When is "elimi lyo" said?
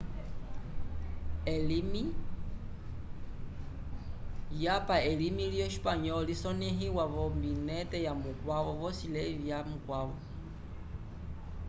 5.11-5.65